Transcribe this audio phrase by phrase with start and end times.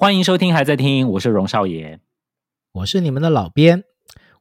[0.00, 2.00] 欢迎收听，还在听，我是荣少爷，
[2.72, 3.84] 我是你们的老编。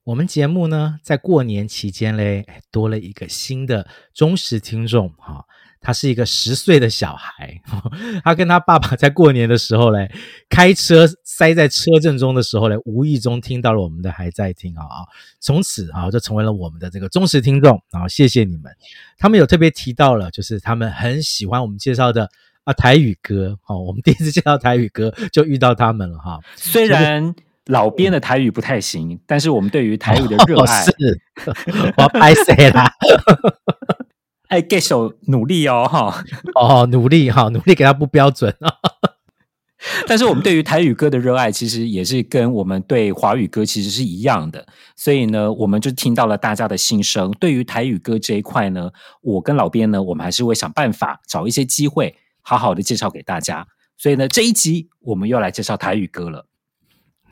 [0.05, 5.43] 我们节目呢，在过年期间嘞，多了一个新的忠实听众哈，
[5.81, 7.61] 他是一个十岁的小孩，
[8.23, 10.09] 他跟他爸爸在过年的时候嘞，
[10.47, 15.03] 开车塞在车阵中的时候嘞，无意中听到了我们的还在听啊啊，
[15.41, 18.73] 从此啊就成为了我们的这个忠实听众，然后谢谢你们。
[19.17, 22.31] 他们有特别提到了，就是他们很喜欢我们介绍的。
[22.69, 26.39] 啊，台语歌，好、哦，我们第一次见到台语歌就遇到他们了哈。
[26.55, 27.33] 虽然
[27.65, 31.21] 老编的台语不太行，嗯、但是我们对于台语的热爱，哦、是
[31.97, 32.87] 我要拍谁啦？
[34.49, 38.55] 哎，歌手努力哦，哈，哦，努力哈，努力给他不标准。
[40.05, 44.67] 但是我们对于台语歌的热爱，其实也是跟我们对华语歌其实是一样的。
[44.95, 47.31] 所以呢，我们就听到了大家的心声。
[47.39, 52.15] 对于台语歌这一块呢，我跟老编呢，我们还是会想办法找一些机会。
[52.49, 56.47] 好好的介绍给大家，所以呢，这一集我们又来介绍台语歌了。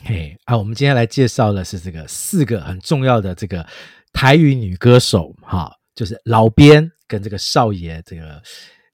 [0.03, 3.65] 嘿啊，我们今天来介绍的是这个四个很重要的这个
[4.13, 8.39] 台语女歌手，哈，就是老边跟这个少爷这个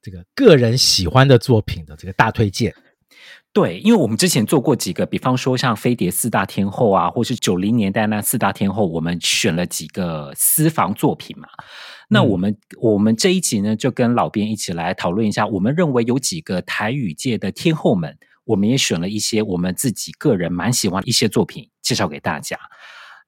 [0.00, 2.74] 这个个人喜欢的作品的这个大推荐。
[3.54, 11.46] 对，因为我们之前做过几个，比方说像飞碟四大天后啊，或是九零年代那四大天后，我们选了几个私房作品嘛。
[12.08, 22.58] 那我们、嗯、我们这一集呢，就跟老编一起来讨论一下，我们认为有几个台语界的天后们，我们也选了一些我们自己个人蛮喜欢的一些作品介绍给大家。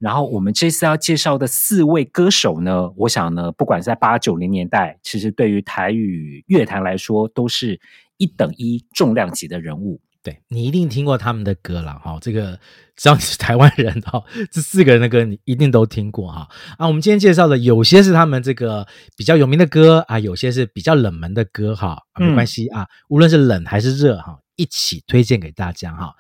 [0.01, 7.81] 然后我们这次要介绍的四位歌手呢，我想呢，不管在八九零年代，其实对于台语乐坛来说，都是
[8.17, 10.01] 一等一重量级的人物。
[10.27, 12.59] 对，你一定听过他们的歌了哈，这个
[12.97, 14.21] 只要你是台湾人哈，
[14.51, 16.49] 这四个人的歌你一定都听过哈。
[16.79, 18.85] 啊，我们今天介绍的有些是他们这个
[19.17, 26.13] 比较有名的歌啊，有些是比较冷门的歌哈，没关系啊，无论是冷还是热哈，一起推荐给大家哈。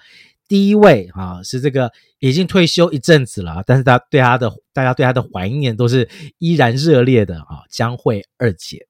[0.48, 1.90] 第一位啊，是这个
[2.20, 6.08] 已经退休一阵子了，但是他对他的大家对他的怀念都是
[6.38, 7.66] 依然热烈的啊。
[7.70, 8.86] 江蕙二姐，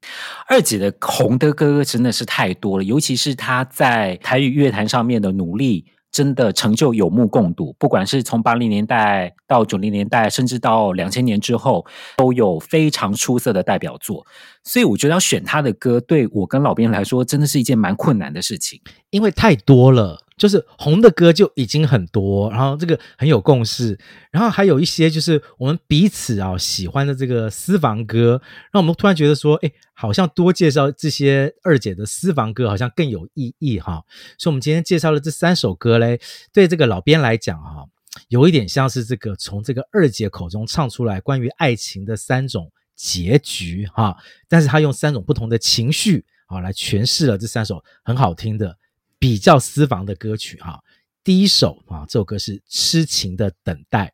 [0.48, 7.74] 二姐的红的歌真的是太多了，尤其是她在台语乐坛上面的努力，真的成就有目共睹。
[7.78, 11.86] 不管是从八零年代到九零年代，甚至到两千年之后，
[12.16, 14.26] 都有非常出色的代表作。
[14.66, 20.22] 所以我觉得要选他的歌，对我跟老编来说，真的是一件蛮困难的事情，因为太多了。
[20.36, 23.98] 就是红的歌就已经很多，然后这个很有共识，
[24.30, 34.02] 然后还有一些就是我们彼此啊喜欢的这个私房歌，让我们突然觉得说，哎，好像多介绍这些二姐的私房歌好像更有意义哈。
[34.36, 36.20] 所以，我们今天介绍的这三首歌嘞，
[36.52, 37.86] 对这个老编来讲哈，
[38.28, 44.16] 有一点像是这个从这个二姐口中唱出来关于爱情的三种结局哈，
[44.48, 48.76] 但是他用三种不同的情绪啊来诠释了这三首很好听的。
[49.18, 50.78] 比较私房的歌曲哈，
[51.24, 54.12] 第一首啊，这首歌是《痴情的等待》。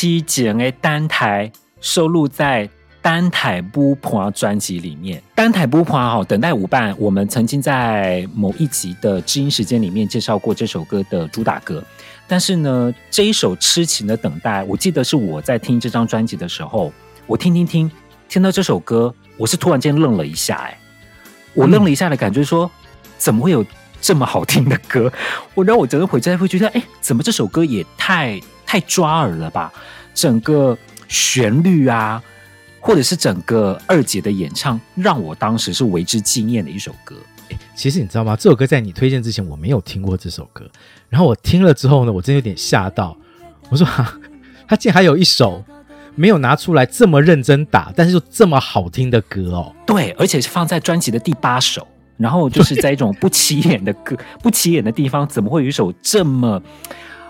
[0.00, 1.52] 七剪的单台
[1.82, 2.66] 收录在
[3.02, 6.96] 《单台不破》专辑里面，《单台不破》哈，等待舞伴。
[6.98, 11.84] 我们曾经在某一集的知音时间里面介绍过这首歌的主打歌，
[12.26, 16.90] 但是呢，这一首《痴情的等待》，我记得是我在听这张专辑的时候，
[17.26, 17.90] 我听听听，
[18.26, 20.78] 听到这首歌，我是突然间愣了一下，哎，
[21.52, 22.70] 我愣了一下的感觉说，说
[23.18, 23.62] 怎么会有
[24.00, 25.12] 这么好听的歌？
[25.52, 28.40] 我然后我整个回家会觉得，哎，怎么这首歌也太……
[28.70, 29.72] 太抓耳了吧！
[30.14, 30.78] 整个
[31.08, 32.22] 旋律啊，
[32.78, 37.16] 或者是整个二姐的演唱，让我当时是为之惊艳的一首歌。
[37.48, 38.36] 欸，其实你知道吗？
[38.36, 40.70] 这首歌在你推荐之前，我没有听过这首歌。
[41.08, 43.16] 然后我听了之后呢，我真有点吓到。
[43.70, 44.16] 我说哈，
[44.68, 45.64] 他竟然还有一首
[46.14, 49.74] 没有拿出来这么认真打，但是又这么好听的歌哦。
[49.84, 51.84] 对，而且是放在专辑的第八首，
[52.16, 56.62] 然后就是在一种不起眼的歌、不起眼的地方，怎么会有一首这么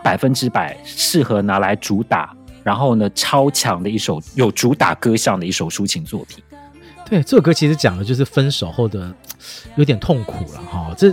[0.03, 6.43] 百分之百适合拿来主打，然后呢，超强的一首有主打歌项的一首抒情作品？
[7.09, 9.13] 对，这首歌其实讲的就是分手后的
[9.77, 10.95] 有点痛苦了哈。
[10.97, 11.11] 这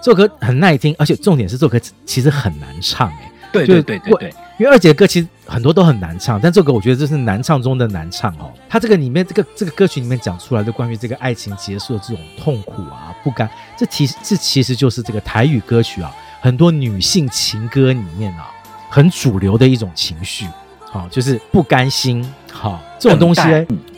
[0.00, 3.32] 这首歌很耐听，而且重点是这首歌其实很难唱哎。
[3.52, 8.52] 对对对对对，因为二姐的歌其实很多都很难唱，但这首歌我觉得这是难唱中的难唱哦。
[8.68, 18.50] 它这个里面这个这个歌曲里面讲出来的关于这个爱情结束的这种痛苦啊、不甘，这其实这其实就是这个台语歌曲啊，很多女性情歌里面啊
[18.88, 20.46] 很主流的一种情绪，
[20.80, 23.42] 好，就是不甘心，好这种东西，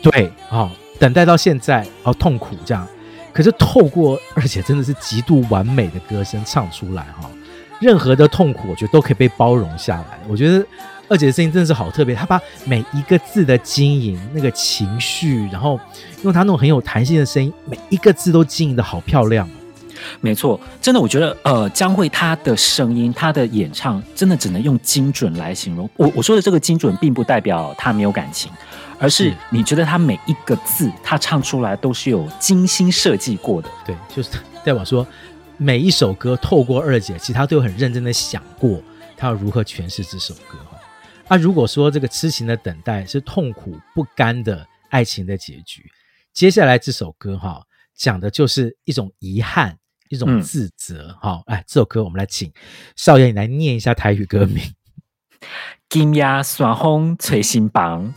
[0.01, 0.69] 对，好
[0.99, 2.87] 等待到现在，好痛苦这样。
[3.31, 7.29] 可是透过二姐真的是极度完美的歌声唱出来哈。
[7.81, 10.19] 任何的痛苦，我觉得都可以被包容下来。
[10.29, 10.63] 我觉得
[11.09, 15.79] 二姐的声音真的是好特别，她把每一个字的经营、那个情绪，然后
[16.21, 19.49] 用她那种很有弹性的声音，每一个字都经营的好漂亮。
[20.21, 25.89] 没错，真的，我觉得呃，江蕙她的声音、她的演唱，真的只能用精准来形容。
[25.95, 28.51] 我我说的这个精准，并不代表她没有感情，
[28.99, 33.69] 而是你觉得她每一个字，她唱出来都是有精心设计过的。
[33.85, 34.29] 对，就是
[34.63, 35.05] 代表说。
[35.57, 38.81] 每一首歌透过二姐，其实她都有很认真的想过，
[39.15, 40.77] 她要如何诠释这首歌哈。
[41.27, 45.85] 啊，如果说这个痴情的等待是痛苦不甘的爱情的结局，
[46.33, 47.61] 接下来这首歌哈，
[47.95, 49.77] 讲的就是一种遗憾，
[50.13, 51.41] 一种自责好。
[51.47, 52.51] 哎、嗯，这首歌我们来请
[52.95, 54.63] 少爷你来念一下台语歌名。
[55.89, 58.13] 今夜山风吹心房。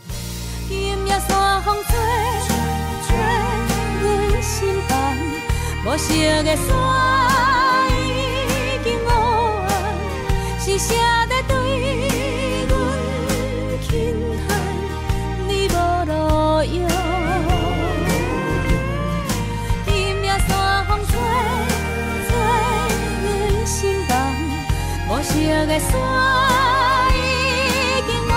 [5.99, 6.13] 是
[25.77, 25.93] 的山
[27.13, 27.15] 已
[28.07, 28.33] 经黑，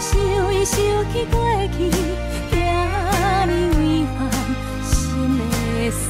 [0.00, 0.08] 想
[0.54, 0.74] 伊想
[1.12, 1.36] 起过
[1.76, 1.76] 去，
[2.50, 2.56] 惊
[3.46, 3.78] 你违
[4.16, 4.18] 反
[4.82, 4.90] 心
[5.36, 6.08] 的酸。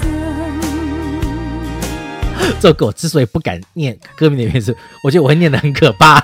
[2.61, 6.23] 这个我之所以不敢念歌名的原因是，我觉得我会念得很可怕。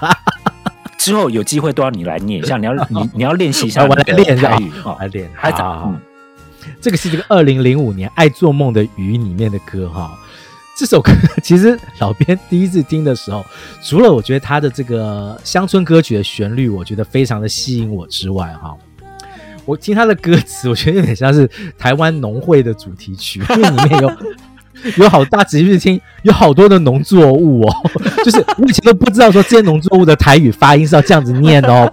[0.99, 5.29] 之后有机会都要你来念一下，你要 你你要练习一下，我来练一下，好 来练。
[5.35, 5.93] 好，好，
[6.81, 10.17] 这个是这个二零零五年《爱做梦的鱼》里面的歌哈。
[10.77, 11.11] 这首歌
[11.43, 13.45] 其实老编第一次听的时候，
[13.83, 18.77] 除了我觉得它的这个乡村歌曲的旋律，我觉得非常的吸引我之外，哈，
[19.65, 24.11] 我听它的歌词，我觉得有点像是台湾农会的主题曲，因为里面有。
[24.99, 27.75] 有好大仔细听，有好多的农作物哦，
[28.23, 31.91] 就是我以前都不知道说这些农作物的台语发音是要这样子念哦，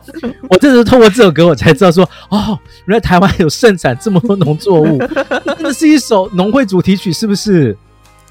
[0.50, 5.00] 我真的是透过这首歌我才知道说，哦，原来台湾有盛产这么多农作物，
[5.45, 7.75] 真的是一首农会主题曲，是不是？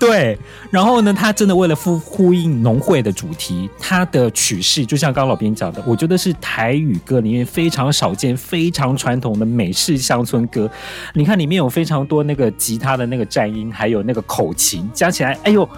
[0.05, 0.37] 对，
[0.69, 10.69] 然后呢，他真的为了呼呼应农会的主题，他的曲式就像刚老编讲的，我觉得是台语歌里面非常少见、非常传统的美式乡村歌。
[11.15, 15.69] 你看里面有非常多那个吉他的那个颤音，还有那个口琴，加起来，哎呦，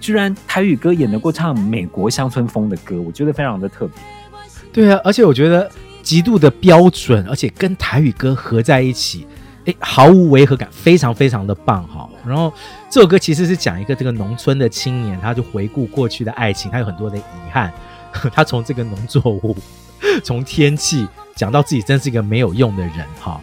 [0.00, 3.96] 居然台语歌也能够唱美国乡村风的歌，我觉得非常的特别。
[4.72, 5.70] 对啊，而且我觉得
[6.02, 9.26] 极度的标准，而且跟台语歌合在一起。
[9.66, 12.08] 诶，毫无违和感，非常非常的棒哈。
[12.26, 12.52] 然后
[12.90, 17.72] 这首歌其实是讲一个这个农村的青年，他就回顾过去的爱情，他有很多的遗憾。
[18.32, 19.56] 他从这个农作物，
[20.22, 21.04] 从天气
[21.34, 23.40] 讲到自己真是一个没有用的人哈。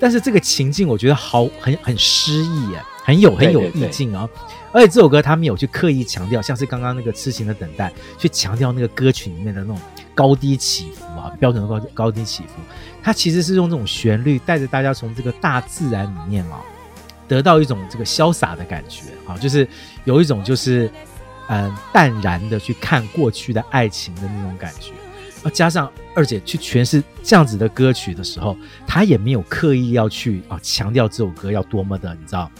[0.00, 4.28] 但是这个情境我觉得好很很诗意耶，很有很有意境啊。
[4.72, 9.78] 而且这首歌他没有去刻意强调，像是刚刚那个痴情的等待，去强调那个歌曲里面的那种
[10.14, 12.50] 高低起伏啊，标准的高高低起伏。
[13.02, 16.60] 它其实是用这种旋律带着大家从这个大自然里面啊，
[17.28, 19.68] 得到一种这个潇洒的感觉啊，就是
[20.04, 20.90] 有一种就是
[21.48, 24.92] 嗯淡然的去看过去的爱情的那种感觉，
[25.42, 28.56] 啊，加上二姐去诠释这样子的歌曲的时候，
[28.86, 32.50] 她也没有刻意要去啊强调这首歌要多么的，你知道。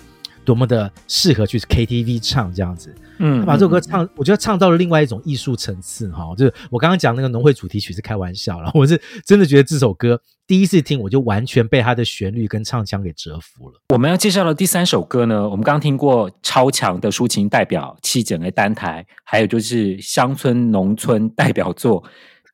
[0.45, 6.35] 多么的适合去 KTV 唱这样子，嗯，他把这首歌唱，我觉得唱到了另外一种艺术层次哈。
[6.37, 13.81] 就是我刚刚讲那个农会主题曲是开玩笑了， 我是真的觉得这首歌第一次听我就完全被它的旋律跟唱腔给折服了。
[13.95, 22.03] 我们要介绍的第三首歌呢，我们刚刚听过超强的抒情代表七整的单台，还有就是乡村农村代表作《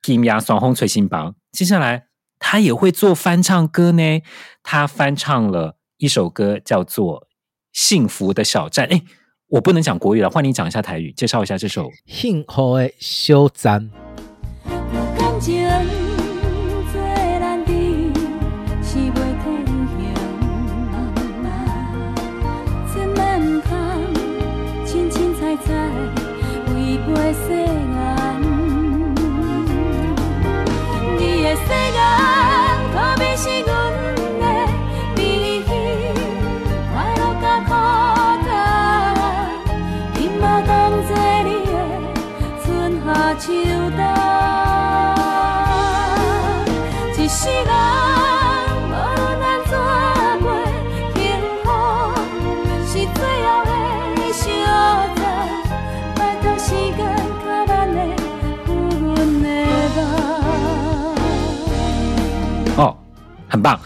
[0.03, 1.33] 金鸭双红吹心房》。
[1.53, 2.05] 接下来
[2.39, 4.21] 他也会做翻唱歌呢，
[4.63, 7.29] 他翻唱了一首歌叫做。
[7.73, 9.03] 幸福的小站，哎，
[9.49, 13.91] 我不能讲国语了，换你讲一下台语，介绍一下这首幸福的小站。
[63.53, 63.79] 很棒，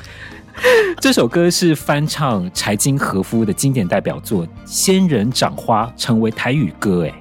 [1.01, 7.05] 这首歌是翻唱柴金和夫的经典代表作《仙人掌花》，成为台语歌。
[7.05, 7.15] 哎，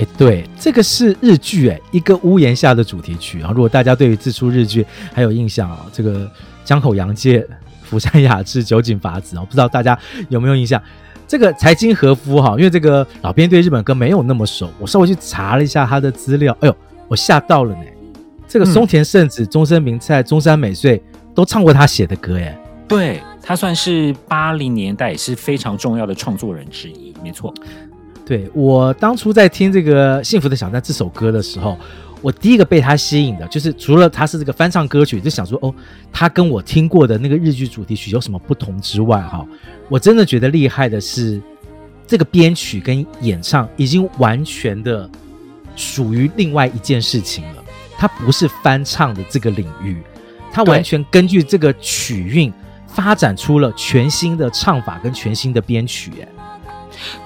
[0.00, 3.50] 哎，对，这个是日剧哎，一个屋檐下的主题曲啊。
[3.54, 4.84] 如果大家对于这出日剧
[5.14, 6.30] 还有印象啊，这个
[6.66, 7.44] 江口洋介、
[7.88, 10.80] 福山雅治、酒井法子啊，不知道大家有没有印象？
[11.26, 16.76] 这个财经和夫哈，因为这个老编对日本歌没有那么熟，我稍微去查了一下他的资料，哎呦，
[17.08, 17.82] 我吓到了呢。
[18.46, 21.02] 这个松田圣子、中森明菜、中山美穗。
[21.34, 27.54] 都唱过他写的歌耶，对，他算是八零年代也是非常重要的创作人之一，没错。
[28.26, 31.78] 对，我当初在听这个《幸福的小站》这首歌的时候，
[32.20, 35.72] 我第一个被他吸引的就是除了他是这个翻唱歌曲，就想说哦，
[36.12, 39.46] 他跟我听过的那个日剧主题曲有什么不同之外，哈，
[39.88, 41.40] 我真的觉得厉害的是
[42.06, 45.08] 这个编曲跟演唱已经完全的
[45.76, 47.64] 属于另外一件事情了，
[47.96, 49.96] 它不是翻唱的这个领域。
[50.50, 52.52] 他完全根据这个曲韵
[52.86, 56.28] 发展出了全新的唱法跟全新的编曲，哎，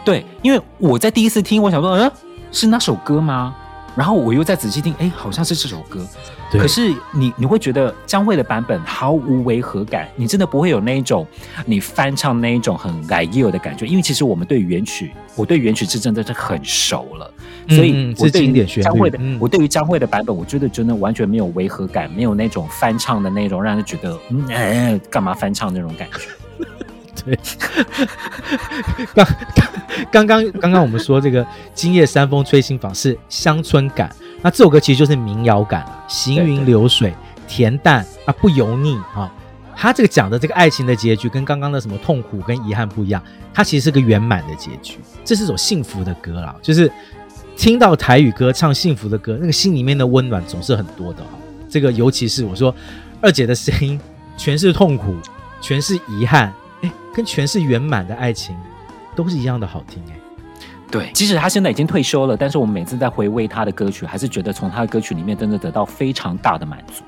[0.05, 2.13] 对，因为我在第一次听，我想说，呃，
[2.51, 3.57] 是那首歌吗？
[3.95, 6.07] 然后我又再仔细听，哎，好像是这首歌。
[6.51, 6.61] 对。
[6.61, 11.27] 可是你你会觉得江蕙的版本毫无违和感，你真的不会有那一种
[11.67, 17.35] 你翻唱那一种很改 e 的感觉，因为其实我们对原曲，我对原曲是真的是很熟了，
[17.67, 26.29] 嗯、所以我对于江蕙的，嗯、我对于江蕙的版本，我觉得真的完全没有违和感，没有那种翻唱的那种让人觉得嗯哎干嘛翻唱那种感觉。
[27.25, 27.39] 对，
[29.15, 29.27] 刚
[30.11, 37.15] 刚刚刚刚我们说这个今夜山风吹心房是乡村感，那这首歌其实就是民谣感，行云流水，
[37.49, 39.33] 恬淡啊不油腻啊。
[39.75, 43.23] 他这个讲的这个爱情的结局跟刚刚的什么痛苦跟遗憾不一样，
[43.55, 44.99] 它其实是个圆满的结局。
[45.25, 46.93] 这是首幸福的歌啦，就是
[47.57, 51.31] 听到台语歌唱幸福的歌，那个心里面的温暖总是很多的哈。
[51.69, 52.73] 这个尤其是我说
[53.21, 53.99] 二姐的声音，
[54.37, 55.17] 全是痛苦，
[55.61, 56.53] 全是遗憾。
[57.15, 58.57] 跟全是圆满的爱情，
[59.15, 60.17] 都是一样的好听哎。
[60.91, 67.03] 对，即使他现在已经退休了，但是我们每次在回味他的歌曲，还是觉得从他的歌曲里面真的得到非常大的满足。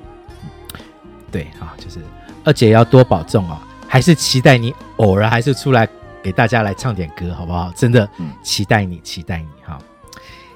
[1.30, 2.00] 对啊，就是
[2.44, 5.87] 二姐要多保重哦，还是期待你偶尔还是出来
[6.23, 7.70] 给大家来唱点歌，好不好？
[7.76, 8.08] 真的
[8.42, 9.78] 期待你，期待你哈。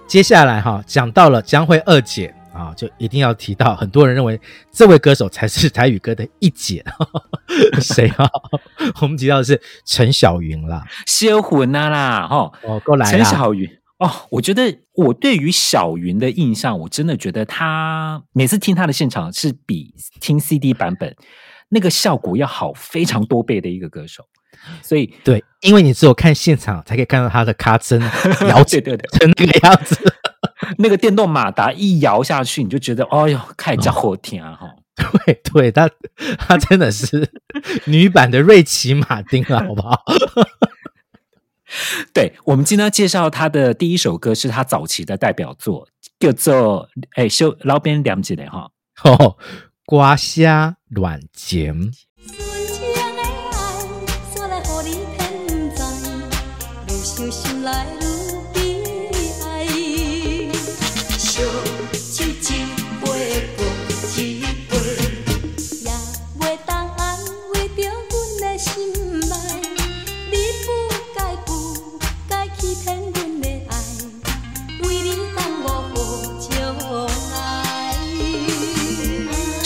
[0.07, 2.35] 接下来哈，讲到了将会二姐。
[2.59, 4.41] 啊，就一定要提到，很多人认为
[4.73, 6.85] 这位歌手才是台语歌的一姐，
[7.81, 8.29] 谁啊？
[9.01, 21.15] 我们提到的是陈小云啦，歇魂啊啦，哈哦，过来陈小云哦，我觉得我对于小云的印象，我真的觉得她每次听她的现场是比听 CD 版本
[21.69, 24.25] 那个效果要好非常多倍的一个歌手，
[24.83, 28.01] 所以对，因为你只有看现场才可以看到他的卡针
[28.49, 29.97] 摇起对对对，成那个样子。
[30.79, 34.55] 那个电动马达一摇下去，你就觉得，哎呦，太叫好听啊！
[34.55, 34.75] 哈、哦，
[35.25, 35.91] 对对，他
[36.39, 37.31] 他真的是
[37.87, 40.03] 女版的瑞奇马丁了，好不好？
[42.15, 45.87] 对，我们今天要介绍他的第一首歌，是他早期的代表作，
[46.19, 48.71] 叫做《哎，修老边两姐的哈》
[49.11, 49.37] 哦，
[49.85, 51.91] 瓜虾软碱。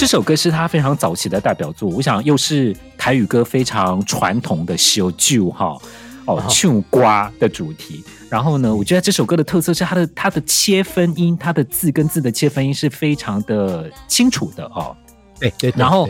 [0.02, 5.76] 这首歌是他非常早期的代表作，我想又是台语歌非常传统的小旧哈
[6.26, 8.02] 哦唱瓜的主题。
[8.28, 14.96] 然后呢，我觉得这首歌的特色是它的它的切分音，它的字跟字的切分音是非常的清楚的哦。
[15.38, 15.78] 对对，对。
[15.78, 16.08] 然后，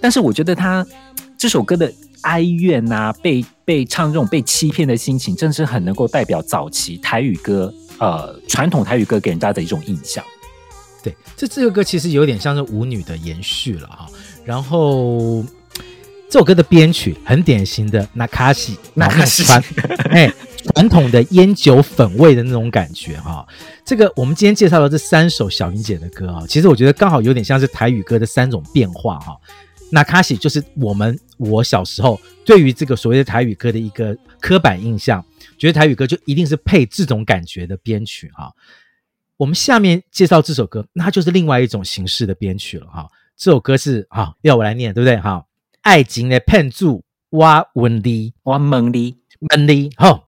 [0.00, 0.82] 但是我觉得他
[1.36, 1.92] 这首歌的
[2.22, 10.24] 哀怨呐、啊，被被唱这种被欺骗的心情，真的是很能够代表早期台语歌呃传统台语歌给人家的一种印象。
[11.04, 14.08] 对，这这首歌其实有点像是舞女的延续了哈。
[14.42, 15.44] 然后
[16.30, 19.44] 这首歌的编曲很典型的 那卡西，那卡西，
[20.10, 20.32] 哎，
[20.72, 23.46] 传统的烟酒粉味的那种感觉哈。
[23.84, 29.36] 这个我们今天介绍的这三首小云姐的歌啊，其实我觉得刚好有点像是台语歌的三种变化哈。
[29.90, 35.24] 那卡西就是我们我小时候对于这个所谓的台语歌的一个刻板印象，
[35.58, 38.50] 觉得台语歌就一定是配这种感觉的编曲哈。
[39.36, 43.08] 我们下面介绍这首歌，那就是另外一种形式的编曲了哈。
[43.36, 45.44] 这首歌是啊，要我来念对不对哈？
[45.82, 46.86] 爱情的骗子，
[47.30, 49.16] 我问你，我问你，
[49.50, 50.28] 问你，好。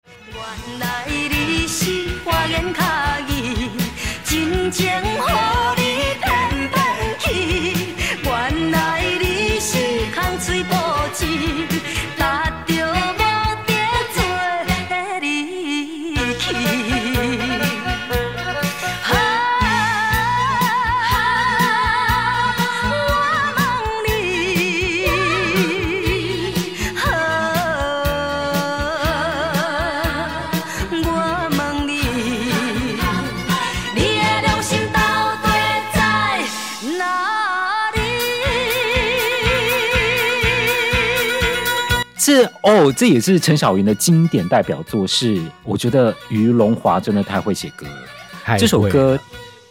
[42.70, 48.58] 哦，这也是陈小云的经典代表作，是我觉得于龙华真的太会写歌了。
[48.60, 49.20] 这首歌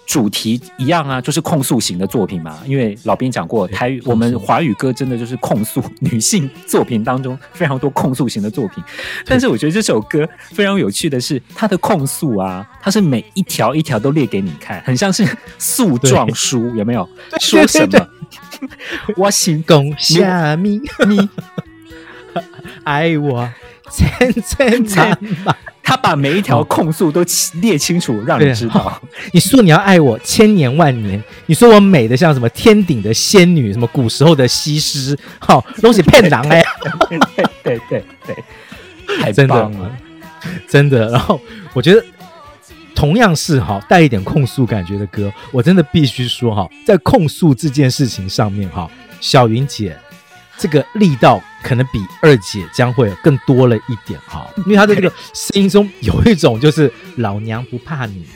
[0.04, 2.58] 主题一样啊，就是控诉型的作品嘛。
[2.66, 8.82] 因为老编讲过，台语我们华语歌真的就是控诉女性作品当中非常多控诉型的作品。
[9.24, 15.24] 但是我觉得这首歌非常有趣的是，它的控诉啊，它是每一条一条都列给你看，很像是
[15.56, 17.08] 诉状书，有没有？
[17.40, 18.08] 说什么？
[19.16, 21.28] 我心公虾米米。
[22.84, 23.48] 爱我
[23.90, 27.24] 千千万万，他把每一条控诉都
[27.60, 29.00] 列清楚，让你知道。
[29.32, 36.62] 你说你要爱我千年万年，你说我美的像什么天顶的仙女，什么古时候的西施，好 东西骗人哎！
[37.08, 37.18] 对
[37.62, 38.36] 对对对，
[39.20, 39.90] 太棒了，
[40.68, 41.08] 真的。
[41.08, 41.40] 然后
[41.72, 42.04] 我觉得
[42.94, 49.96] 同样是哈带一点控诉感觉的歌，我真的必须说哈，在控诉这件事情上面哈，小云姐。
[50.58, 58.26] 这个力道可能比二姐将会更多了一点哈，因为她的这个声音中有一种就是老娘不怕你，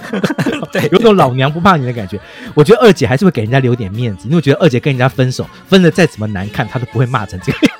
[0.72, 2.18] 对，有种老娘不怕你的感觉。
[2.54, 7.76] 我觉得二姐还是会给人家留点面子，因为我觉得二姐跟人家分手分的再怎么难看，她都不会骂成这个样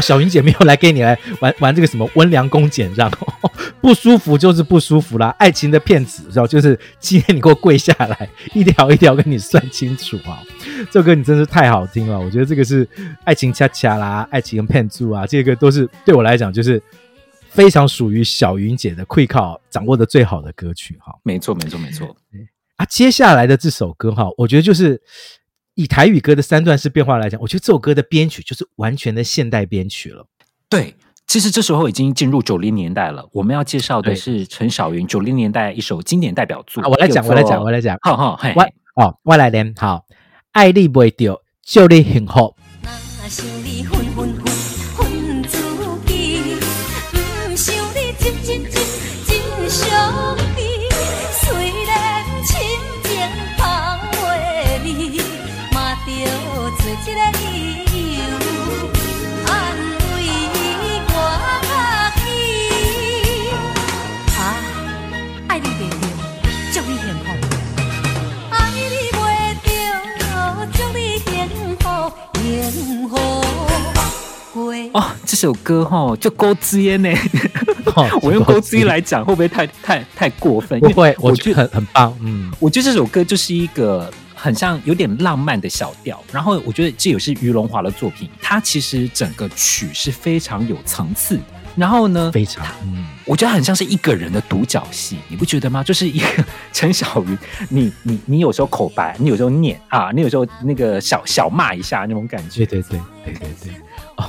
[0.00, 3.10] 啊，小云姐没有来跟你来玩玩这个什么温良恭俭让。
[3.80, 10.42] 不舒服就是不舒服啦，爱情的骗子，知道就是今天你给我跪下来，一条一条跟你算清楚啊！
[10.90, 12.86] 这首歌你真是太好听了，我觉得这个是
[13.24, 16.82] 爱情恰恰啦，爱情跟骗子啊，这个都是对我来讲就是
[17.48, 21.14] 非常属于小云姐的会靠掌握的最好的歌曲哈。
[21.22, 22.14] 没错，没错，没错。
[22.76, 25.00] 啊，接下来的这首歌哈，我觉得就是
[25.74, 30.26] 以台语歌的三段式变化来讲，我觉得这首歌的编曲就是完全的现代编曲了。
[30.68, 30.94] 对。
[31.26, 33.24] 其实这时候已经进入九零年代了。
[33.30, 36.82] 我们要介绍的是陈小云九零年代一首经典代表作。
[36.88, 37.96] 我来讲，我来讲，我来讲。
[38.02, 38.64] 好好，嘿，我
[39.00, 39.72] 哦，我来念。
[39.76, 40.06] 好，
[40.50, 42.56] 爱你袂丢，祝你幸福。
[74.92, 77.08] 哦，这首歌哈就勾之烟呢。
[78.22, 80.78] 我用勾之烟来讲，会不会太太太过分？
[80.80, 82.14] 不会，我觉得很很棒。
[82.20, 86.22] 嗯，我觉得这首歌就是一个很像有点浪漫的小调。
[86.32, 91.38] 然后我觉得这也是于龙华的作品，它其实整个曲是非常有层次。
[91.76, 95.84] 然后呢，非常，嗯，我觉得很像是一个人的独角戏，你不觉得吗？
[95.84, 96.26] 就是一个
[96.72, 102.66] 陈小云，你你你有时候口白，你有时候念啊，你有时候那个小小骂一下那种感觉。
[102.66, 103.72] 对对对对对对。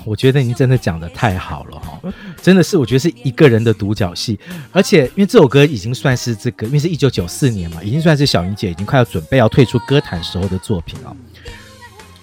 [0.06, 2.00] 我觉得您真的讲的太好了哈，
[2.42, 4.40] 真的是我觉得是一个人的独角戏，
[4.72, 11.16] 而且因为这首歌已经算是这个，因为是一九九四年嘛，已经算是小云姐已经快要准备要退出歌坛时候的作品了。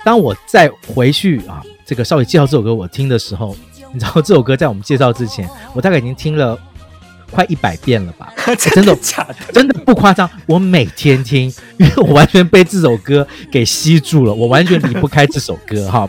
[0.05, 3.57] 当我再回去啊，这个稍微介绍这首歌我听的时候，
[3.93, 6.59] 你知道这首歌在我们介绍之前，我大概已经听了
[7.31, 8.33] 快一百遍了吧？
[8.57, 9.53] 真的假的？
[9.53, 16.09] 真的不夸张，我每天听，因为我完全被这首歌给吸住了，我完全离不开这首歌哈。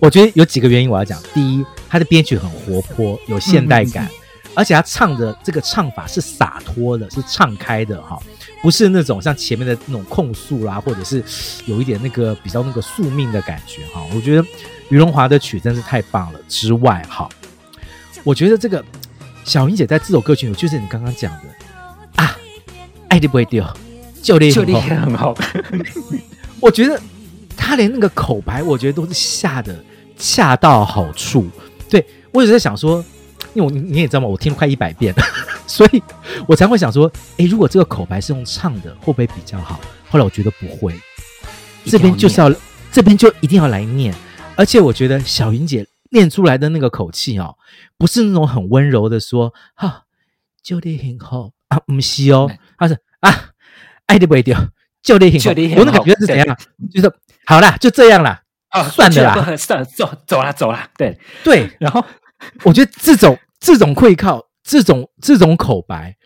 [0.00, 1.22] 我觉得有几个原因我要讲。
[1.34, 4.08] 第一，他的编曲很活泼，有现代感，
[4.54, 8.18] 而且他唱的这个唱法是洒脱的，是唱开的哈。
[8.62, 11.22] 不是那种像前面的那种控诉啦，或者是
[11.66, 14.02] 有一点那个比较那个宿命的感觉哈。
[14.14, 14.44] 我觉得
[14.88, 16.40] 于荣华的曲真是太棒了。
[16.48, 17.28] 之外哈，
[18.24, 18.82] 我觉得这个
[19.44, 22.36] 小云姐在这首歌曲里，就是你刚刚讲的啊，
[23.08, 23.64] 爱的不会丢，
[24.22, 25.34] 就练就练很好。
[26.60, 27.00] 我觉得
[27.56, 29.82] 他连那个口白，我觉得都是下的
[30.20, 31.48] 恰到好处。
[31.88, 33.04] 对，我一直在想说。
[33.52, 34.28] 因为我你也知道嘛？
[34.28, 35.22] 我听了快一百遍了，
[35.66, 36.00] 所以
[36.46, 39.80] 我才会想说，哎，如果这个口白是用唱的，会不会比较好？
[40.08, 40.94] 后来我觉得不会，
[41.84, 42.48] 这边就是要
[42.92, 44.14] 这边就一定要来念，
[44.54, 47.56] 而且我觉得小云姐念出来的那个口气哦，
[47.98, 50.04] 不是那种很温柔的说哈，
[50.62, 53.34] 就得很好啊，不是哦，她是啊，
[54.06, 54.56] 爱的不会丢，
[55.02, 56.56] 就得很好，我那感觉是怎样？
[56.92, 57.12] 就是
[57.46, 62.04] 好啦，就这样啦，啊，算了啦，算了，走走啦，走啦，对对，然后。
[62.64, 66.16] 我觉得这种这种会靠这种这种口白，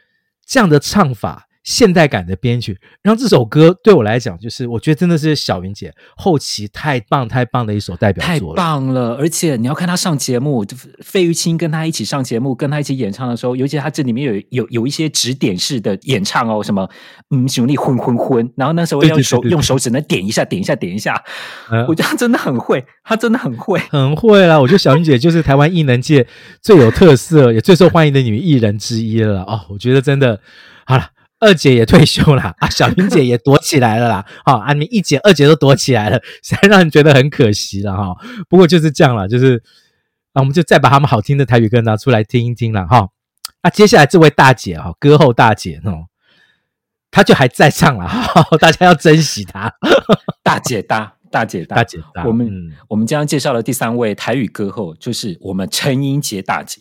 [0.46, 1.48] 这样的唱法。
[1.64, 9.14] 现代感的编曲，让这首歌对我来讲，就是我觉得真的是小云姐后期太棒太棒的一首代表作了，太棒了！
[9.14, 10.62] 而且你要看她上节目，
[11.03, 16.87] 费玉清跟她一起上节目，跟她一起演唱的时候，尤其她这里面有有有一些指点式的演唱哦，什么
[17.31, 21.18] 嗯，兄弟昏昏昏，然后那时候用手用手指能点一下点一下点一下，
[21.88, 24.61] 我觉得她真的很会，她真的很会，很会啦！
[24.61, 26.27] 我觉得小云姐就是台湾艺能界
[26.61, 30.38] 最有特色也最受欢迎的女艺人之一了哦，我觉得真的
[30.85, 31.13] 好了。
[31.44, 34.24] 二姐也退休了 啊，小云姐也躲起来了啦。
[34.44, 38.16] 好、啊，啊，你一姐、二姐都躲起来了， 实在让人觉得很可惜了哈。
[38.48, 39.62] 不过就是这样了，就是
[40.33, 43.11] 啊，我们就再把他们好听的台语歌拿出来听一听了哈。
[43.62, 46.07] 那、啊、接下来这位大姐哈，歌后大姐哦，
[47.11, 48.11] 她就还在唱了，
[48.59, 49.72] 大家要珍惜她。
[50.42, 52.24] 大姐大，大姐大，大姐大。
[52.24, 56.80] 我们、嗯、我们将介绍的第三位台语歌后，就是我们陈英杰大姐。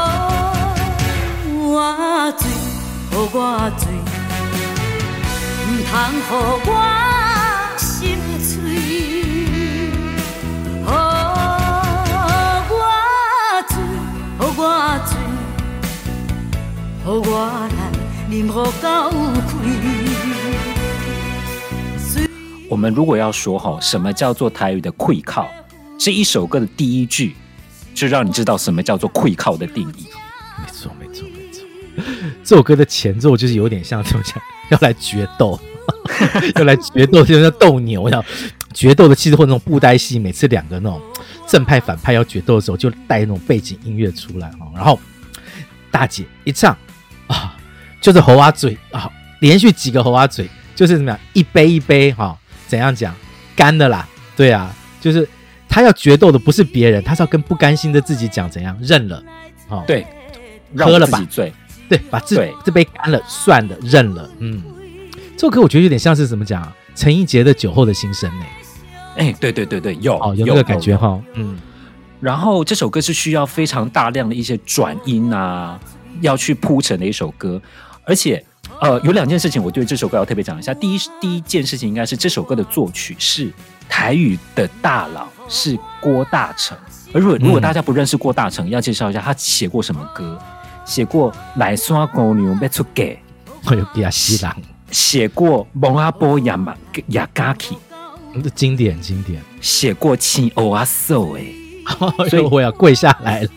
[1.73, 2.51] 我醉，
[3.13, 3.87] 我醉，
[5.63, 5.91] 唔通
[6.65, 6.69] 我
[7.77, 8.51] 心碎。
[10.81, 10.85] 予
[12.67, 12.75] 我
[13.69, 13.73] 醉，
[14.37, 14.61] 予我
[15.07, 15.15] 醉，
[17.05, 17.31] 予我
[17.69, 17.79] 来
[18.29, 18.49] 饮予
[18.81, 19.49] 到亏。
[22.67, 25.47] 我们如果要说哈，什么叫做台语的愧靠？
[25.97, 27.37] 这一首歌的第一句，
[27.95, 30.07] 就让你知道什么叫做愧靠的定义。
[32.51, 34.35] 这首歌的前奏就是有点像怎么讲，
[34.71, 35.57] 要来决斗，
[36.55, 38.21] 要来决斗，就像斗牛一样，
[38.73, 41.01] 决斗的气质或者那种布袋戏，每次两个那种
[41.47, 44.69] 正派反派要决斗的时候，就带那种背景音乐出来哈。
[44.75, 44.99] 然后
[45.89, 46.75] 大姐一唱
[47.27, 47.55] 啊，
[48.01, 49.09] 就是猴娃嘴啊，
[49.39, 52.37] 连续几个猴娃嘴，就是怎么样，一杯一杯哈，
[52.67, 53.15] 怎样讲
[53.55, 55.25] 干的啦，对啊，就是
[55.69, 59.23] 他要决斗的不是别人，他是要跟不甘心的自己讲怎样认了，
[59.69, 60.05] 哦，对，
[60.77, 61.53] 喝了吧，醉。
[61.91, 64.29] 对，把这对这杯干了，算了，认了。
[64.39, 64.63] 嗯，
[65.35, 66.73] 这首歌我觉得有点像是怎么讲啊？
[66.95, 68.45] 陈奕杰的酒后的心声呢？
[69.17, 71.21] 哎，对对对对，有哦，有那个感觉哈。
[71.33, 71.59] 嗯，
[72.21, 75.77] 然后这首歌是需要非常大量的一些转音啊，
[76.21, 77.61] 要去铺陈的一首歌。
[78.05, 78.41] 而且，
[78.79, 80.73] 呃，有两件事情，我对这首歌要特别讲一下。
[80.73, 83.51] 第一，第一件事情应该是这首歌的作曲是
[83.89, 86.77] 台语的大佬，是郭大成。
[87.13, 90.39] 而如果如果大家不认识郭大成，嗯、要介绍一下他写过什么歌。
[90.85, 93.03] 写过《来山姑娘要出嫁》，
[93.65, 94.55] 我有给他洗了。
[94.91, 96.75] 写过《蒙阿波亚马
[97.07, 97.77] 亚嘎奇》，
[98.55, 99.41] 经典经典。
[99.61, 103.49] 写过《青欧阿寿》哎，所以我要跪下来了。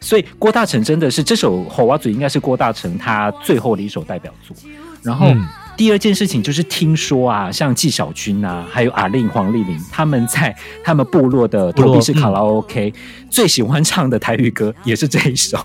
[0.00, 4.56] 所以郭大成真的是这首《吼娃嘴》应该是郭大成他最后的一首代表作。
[5.02, 5.44] 然后、嗯、
[5.76, 15.58] 第二件事情就是听说啊，像纪晓君啊，还有阿令黄丽玲，他们在他们部落的投币式卡拉 OK、嗯、最喜欢唱的台语歌也是这一首。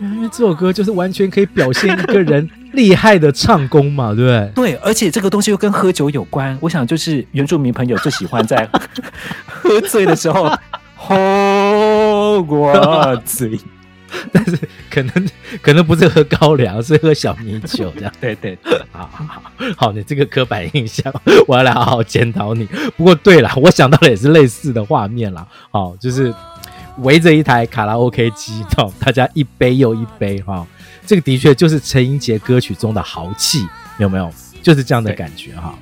[0.00, 4.72] 因为这首歌就是完全可以表现一个人厉害的唱功嘛，对不对？
[4.72, 6.56] 对，而且这个东西又跟喝酒有关。
[6.60, 8.66] 我想就是原住民朋友最喜欢在
[9.46, 10.50] 喝醉的时候
[10.96, 11.14] 喝
[12.42, 13.58] 我醉，
[14.32, 14.58] 但是
[14.90, 15.28] 可能
[15.60, 18.12] 可能不是喝高粱，是喝小米酒这样。
[18.20, 18.58] 对对，
[18.92, 19.42] 好好好，
[19.76, 21.12] 好，你这个刻板印象，
[21.46, 22.66] 我要来好好检讨你。
[22.96, 25.46] 不过对了，我想到的也是类似的画面啦。
[25.70, 26.32] 好，就是。
[27.00, 28.64] 围着一台卡拉 OK 机，
[28.98, 30.66] 大家一杯又一杯，哈，
[31.06, 33.66] 这个的确就是陈英杰歌曲中的豪气，
[33.98, 34.32] 有没有？
[34.62, 35.78] 就是这样的感觉哈。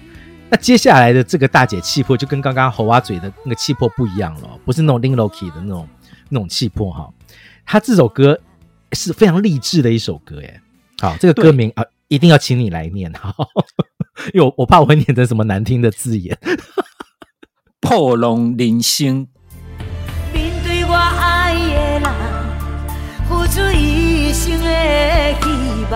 [0.50, 5.88] 那接下来的这个大姐气魄就跟刚刚猴娃嘴的那个气魄不一样了，不是那种 Linlocky 的那种
[6.28, 7.12] 那种气魄哈。
[7.66, 8.40] 他这首歌
[8.92, 10.60] 是非常励志的一首歌耶。
[11.00, 13.34] 好，这个歌名啊，一定要请你来念哈，
[14.32, 16.38] 因为我我怕我会念成什么难听的字眼。
[17.80, 19.26] 破龙人生，
[25.40, 25.44] 希
[25.90, 25.94] 望。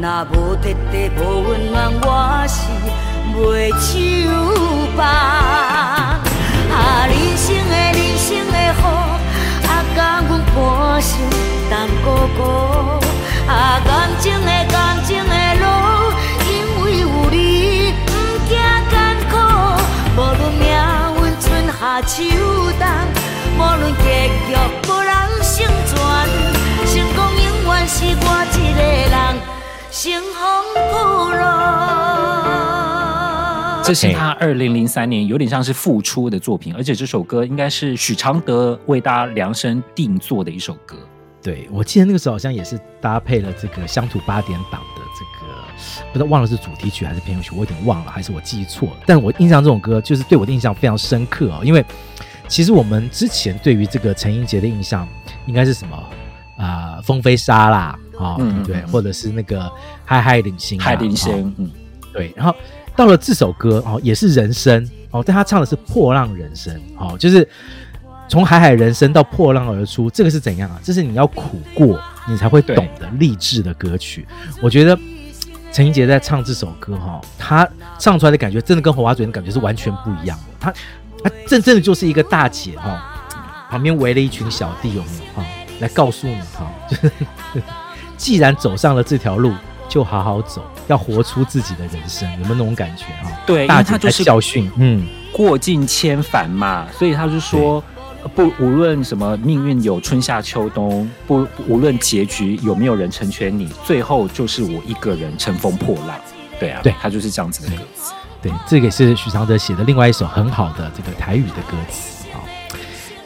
[0.00, 1.18] 若无彻底无
[1.48, 2.06] 温暖，我
[2.48, 2.58] 是
[3.34, 3.38] 袂
[3.78, 3.88] 手
[4.96, 4.98] 放。
[6.72, 8.82] 啊，人生的人生的雨，
[9.66, 10.56] 啊，甲阮伴
[11.02, 11.12] 手
[11.68, 11.72] 当
[12.04, 12.06] 哥
[12.38, 12.40] 哥。
[13.48, 13.52] 啊，
[13.84, 15.64] 感情的感情的路，
[16.46, 16.50] 因
[16.82, 17.34] 为有你，
[18.06, 18.08] 毋
[18.48, 18.50] 惊
[18.88, 18.94] 艰
[19.28, 19.32] 苦。
[20.16, 20.62] 无论命
[21.16, 21.44] 运春
[21.80, 22.16] 夏秋
[22.78, 22.82] 冬，
[23.58, 24.48] 无论结局
[24.86, 25.10] 无人
[25.42, 25.50] 成
[25.88, 25.96] 全，
[28.00, 28.16] 是我
[28.56, 29.12] 一个人，
[29.92, 30.40] 乘风
[30.90, 31.44] 破浪。
[33.84, 40.96] 这是他二零零三年有点像是复出的作品，而且这首歌应该是许常德为大家量身定做的一首歌。
[41.42, 45.46] 对，我记得那个时候好像也是搭配了这个乡土八点档的这个，
[46.10, 48.96] 不知道忘了是主题曲还是片尾曲，我有点忘了，还是我记错了。
[49.04, 51.84] 但我印象这种歌就是对我的印象非常深刻哦，因为
[52.48, 55.06] 其实我们之前对于这个陈英杰的印象
[55.44, 56.08] 应该是什么啊、
[56.60, 57.02] 呃？
[57.02, 58.76] 风飞沙啦，啊、哦，对不对？
[58.76, 59.70] 嗯、或者是那个
[60.04, 61.70] 嗨嗨领星，嗨领星，哦、嗯，
[62.12, 62.32] 对。
[62.36, 62.54] 然后
[62.94, 67.48] 到了这首歌哦，也是人生哦，但他唱的是破浪人生哦，就是。
[68.28, 70.78] 从海海人生到破浪而出，这个是怎样啊？
[70.84, 74.24] 这是你要苦过，你才会懂得励志的歌曲。
[74.62, 74.96] 我觉得
[75.72, 77.68] 陈英杰在唱这首歌哈，他
[77.98, 80.44] 唱出来的感觉真的跟火娃嘴的感觉是完全不一样的。
[80.60, 80.72] 他
[81.24, 83.02] 他真正的就是一个大姐哈，
[83.68, 85.44] 旁边围了一群小弟有没有哈？
[85.80, 87.12] 来告诉你哈，就 是
[88.16, 89.52] 既然走上了这条路，
[89.88, 93.30] 就好好走，要活出自己的人生，有没有那种感觉哈？
[93.44, 97.82] 对，大姐在教训，嗯，过尽千帆嘛，所以他就说。
[98.34, 106.14] 不，无论什么命运有春夏秋冬，不，无论结局有没有人成全你，最后就是我一个人乘风破浪。
[106.58, 108.12] 对啊，对，他就是这样子的歌词。
[108.42, 112.09] 对，这个也是许常德写的另外一首很好的这个台语的歌词啊。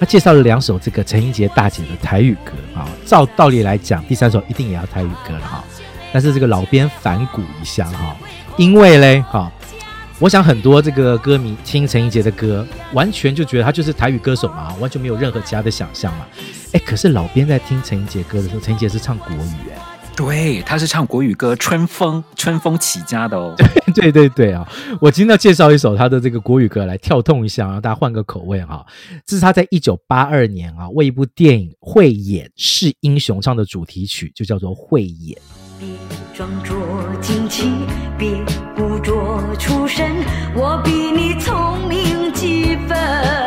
[0.04, 2.88] 介绍了两首这个陈英杰大姐的台语歌啊。
[3.04, 5.64] 照道理来讲，第三首一定也要台语歌了哈。
[6.12, 8.16] 但是这个老编反骨一下哈，
[8.56, 9.50] 因为嘞哈。
[10.20, 16.24] 我想很多这个歌迷听陈英杰的歌，完全就觉得他就是台语歌手嘛，完全没有任何其他的想象嘛。
[16.72, 19.78] 哎，可是老编在听陈英杰歌的时候，陈英杰是唱国语哎，
[20.16, 23.54] 对，他是唱国语歌《春风》，春风起家的哦。
[23.94, 24.66] 对对对对啊！
[25.00, 28.84] 我今天要介绍一首他的这个国语歌来跳痛一下，让大家换个口味哈。
[29.26, 35.36] 这是他在一九八二年啊为一部电影《慧眼是英雄》唱的主题曲，就叫做《慧眼》。
[35.78, 35.88] 别
[36.32, 36.76] 装作
[37.20, 37.72] 惊奇，
[38.16, 38.28] 别
[38.76, 40.12] 故作出神，
[40.54, 43.43] 我比你聪明几分。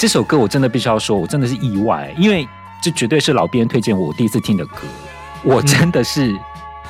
[0.00, 2.48] 这首歌我真的必须要说，我真的是意外，因为
[2.82, 4.84] 这绝对是老编推荐我第一次听的歌，
[5.42, 6.34] 我真的是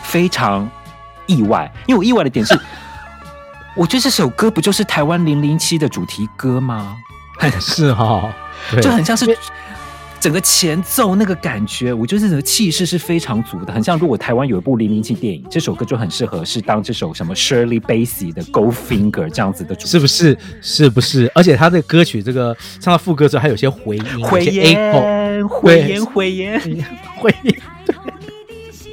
[0.01, 0.71] 非常
[1.27, 1.69] 意外。
[1.89, 2.57] 因为我意外的点是，
[3.75, 6.99] 我觉得这首歌不就是台湾零零七的主题歌吗？
[7.59, 8.33] 是哈、哦，
[8.81, 9.37] 就很像是。
[10.21, 20.39] 整个前奏那个感觉，我觉得这个气势是非常足的，很像如果台湾有一部零零七电影，这首歌就很适合是当这首什么 Shirley Bassey 的 Goldfinger 这样子的主题，是不是？
[20.61, 21.31] 是不是？
[21.35, 24.77] 而且他的歌曲这个唱到副歌之后，还有些回音，回音，
[25.49, 26.85] 回音，回音，
[27.17, 27.57] 回音，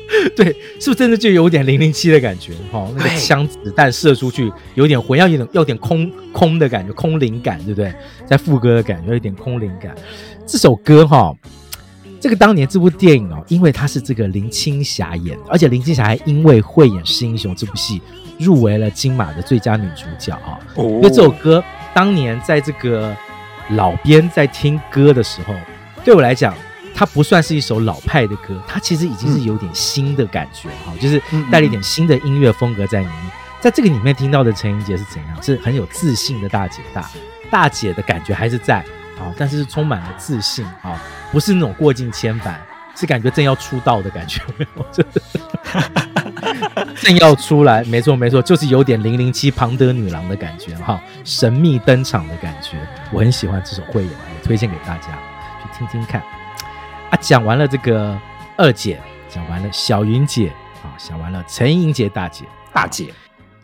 [0.35, 0.45] 对，
[0.79, 2.53] 是不是真的就有点零零七的感觉？
[2.71, 7.93] 哈、哦，那个枪子弹射出去有点魂，要有点要点空空的感觉，空灵感，对不对？
[8.25, 9.93] 在副歌的感觉有点空灵感。
[10.45, 11.37] 这首歌哈、哦，
[12.21, 18.01] 这个当年这部电影哦，因为它是这个林青霞演的，而且林青霞还因为《慧眼识英雄》这部戏
[18.39, 20.85] 入围了金马的最佳女主角哈、哦。
[20.85, 21.61] 因为这首歌
[21.93, 23.15] 当年在这个
[23.71, 25.53] 老编在听歌的时候，
[26.05, 26.55] 对我来讲，
[26.97, 33.15] 它不算是一首老派的歌，它其实已经是有点新的感觉哈、嗯，就是带了一点新的音乐风格在里面。
[33.61, 35.43] 在这个里面听到的陈英杰是怎样？
[35.43, 37.07] 是很有自信的大姐大，
[37.51, 38.83] 大姐的感觉还是在。
[39.19, 40.99] 啊，但是充满了自信啊，
[41.31, 42.59] 不是那种过尽千帆，
[42.95, 44.41] 是感觉正要出道的感觉，
[47.01, 52.77] 正要出来，没错没错，就是有点零零七庞德女郎的感觉哈，神秘登场的感觉，
[53.11, 55.17] 我很喜欢这首《会友》，也推荐给大家
[55.63, 56.21] 去听听看。
[57.09, 58.19] 啊，讲完了这个
[58.57, 60.49] 二姐，讲完了小云姐，
[60.83, 63.13] 啊，讲完了陈英杰大姐，大姐，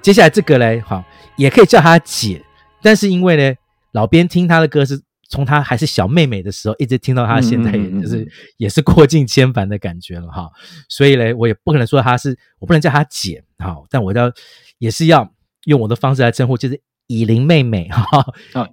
[0.02, 1.04] 接下来这个嘞，好，
[1.36, 2.44] 也可以叫她姐，
[2.82, 3.56] 但是因为呢，
[3.92, 5.02] 老边听她的歌是。
[5.30, 10.48] 从她还是小妹妹的时候，一直听到她现在，也就是也是过尽千帆的感觉了哈。
[10.88, 14.32] 所以嘞，我也不可能说她是，我不能叫她姐好，但我要
[14.78, 15.28] 也是要
[15.64, 18.24] 用我的方式来称呼，就是以琳妹妹哈。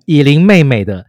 [0.05, 1.07] 以琳妹妹的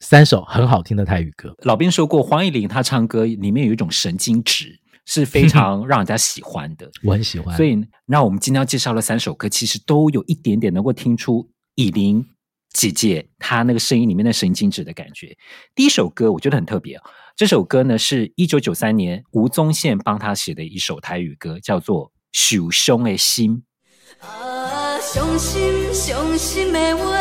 [0.00, 6.88] 三首很好听的泰语歌，老兵说过，黄以玲她唱歌里面有一种神经质，是非常让人家喜欢的。
[7.04, 7.56] 我很喜欢。
[7.56, 12.24] 所以，那我们今天要介绍的三首歌，其实都有一点点能够听出以琳。
[12.70, 15.36] 姐姐，她那个声音里面的神经质的感觉。
[15.74, 17.00] 第一首歌我觉得很特别，
[17.34, 23.64] 这首歌呢是一九九三年吴宗宪帮他写的一首台语歌，叫做《许兄的心》。
[24.26, 27.18] 啊， 伤心伤心的话，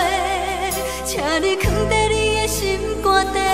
[1.05, 3.46] 请你藏在你的心肝底，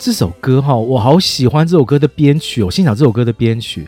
[0.00, 3.86] 这首歌哈，我好喜欢这首歌的编曲，我欣赏这首歌的编曲，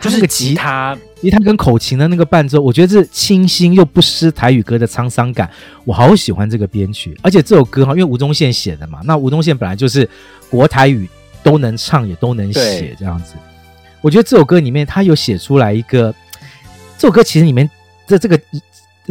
[0.00, 5.48] 就是那个吉他，吉他跟口琴的那个伴奏，我觉得是清新又不失台语歌的沧桑感，
[5.84, 7.14] 我好喜欢这个编曲。
[7.22, 10.08] 而且这首歌哈，因为吴宗宪写的嘛，那吴宗宪本来就是
[10.48, 11.08] 国台语。
[11.42, 13.32] 都能唱也都能写这样子，
[14.02, 16.14] 我觉得这首歌里面他有写出来一个，
[16.98, 17.66] 这首歌其实里面
[18.06, 18.38] 的这个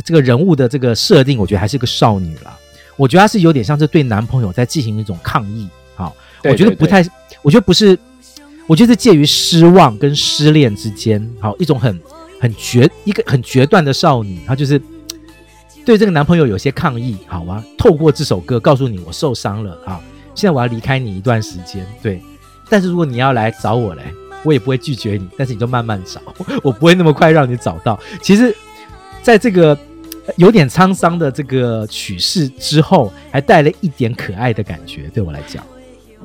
[0.04, 2.56] 这个人物的这个设定，我觉得还是个少女啦。
[2.98, 5.68] 我觉得他是有点像是对男朋友在进行一种抗议。
[6.43, 7.06] 好，我觉得不太，
[7.41, 7.97] 我觉得不是，
[8.67, 11.99] 我觉得是介于失望跟失恋之间，好一种很
[12.39, 14.82] 很决一个很决断的少女，她就是
[15.86, 17.17] 对这个男朋友有些抗议。
[17.28, 19.99] 好啊，透过这首歌告诉你我受伤了啊。
[20.36, 22.21] 现在我要离开你一段时间，对。
[22.69, 24.04] 但是如果你要来找我嘞，
[24.43, 25.28] 我也不会拒绝你。
[25.38, 26.21] 但是你就慢慢找，
[26.63, 27.99] 我不会那么快让你找到。
[28.21, 28.56] 其实，
[29.21, 29.78] 在这个
[30.38, 35.10] 有点沧桑的这个曲式之后，还带了一点可爱的感觉。
[35.13, 35.62] 对我来讲，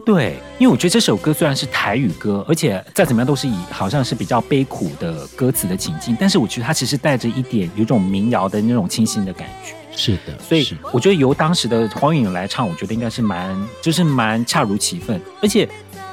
[0.04, 9.74] 对，因为我觉得这首歌虽然是台语歌，而且再怎么样都是以好像是比较悲苦的歌词的情境，但是我觉得它其实带着一点有种民谣的那种清新的感觉。
[9.96, 15.18] 是的，所以我觉得由当时的黄颖来唱，我觉得应该是蛮，就是蛮恰如其分。
[15.40, 15.68] 而且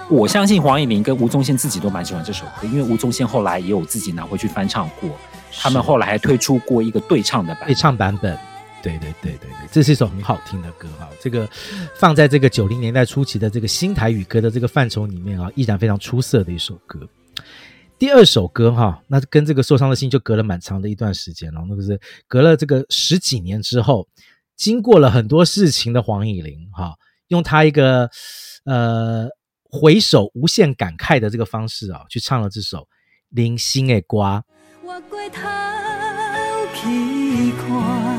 [0.07, 5.09] 我相信黄以玲跟吴宗宪自己都蛮喜欢这首歌，因为吴宗宪后来也有自己拿回去翻唱过，
[5.59, 8.37] 他们后来还推出过一个对唱的版对唱版本。
[8.81, 11.07] 对对对对对，这是一首很好听的歌哈。
[11.19, 11.49] 这个
[11.95, 16.99] 放在这个九零年代初期的这个新台语歌的这个范畴里面啊，依然非常出色的一首歌。
[17.99, 24.07] 第二首歌哈，那跟这个受伤的心就隔了蛮长的一段时间了，那个是隔了这个十几年之后，
[24.55, 26.95] 经过了很多事情的黄以玲哈，
[27.27, 28.09] 用她一个
[28.65, 29.27] 呃
[29.69, 32.79] 回首无限感慨的这个方式啊，去唱了这首
[33.29, 34.17] 《零星的歌》。
[34.83, 35.39] 我过头
[36.73, 38.10] 去看，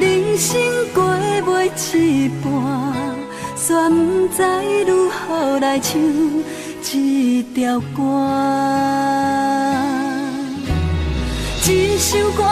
[0.00, 0.58] 人生
[0.94, 1.02] 过
[1.44, 2.44] 袂一半，
[3.56, 4.42] 煞不知
[4.86, 6.00] 如何来唱。
[6.90, 8.02] 一条歌，
[11.66, 12.42] 一首歌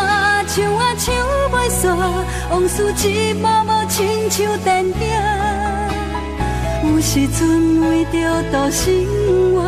[0.47, 1.15] 唱啊唱
[1.53, 1.85] 袂煞，
[2.51, 4.93] 往事一幕幕亲像电影。
[6.85, 8.15] 有时阵为着
[8.53, 8.85] 度生
[9.55, 9.63] 活，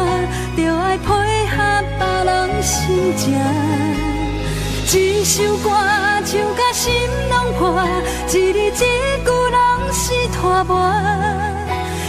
[0.56, 1.06] 就爱配
[1.46, 1.56] 合
[1.98, 4.07] 别人心情。
[4.96, 5.68] 一首歌
[6.24, 6.90] 唱甲心
[7.28, 7.78] 拢破，
[8.26, 10.90] 一字一句拢是拖磨，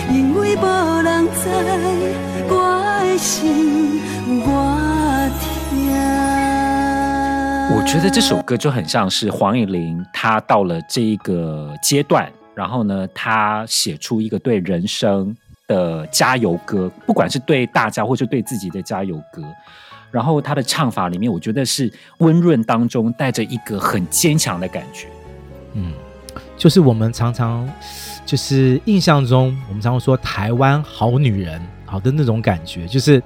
[0.09, 1.49] 因为无人知。
[7.71, 15.35] 我觉得这首歌就很像是黄以玲，她到了这一个阶段，然后呢，她写出一个对人生
[15.67, 19.43] 的加油歌，不管是对大家或是对自己的加油歌。
[20.11, 25.07] 然后他的唱法里面，我觉得是温润当中带着一个很坚强的感觉。
[25.73, 25.93] 嗯，
[26.57, 27.67] 就是我们常常
[28.25, 31.61] 就是印象中，我们常常说台湾好女人。
[31.91, 33.19] 好的那种感觉，就是